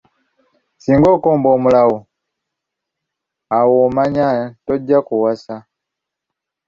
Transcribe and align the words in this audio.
Singa 0.77 1.07
okomba 1.15 1.47
omulawo 1.55 1.97
awo 3.57 3.73
omanya 3.87 4.27
tojja 4.65 4.99
kuwasa. 5.07 5.55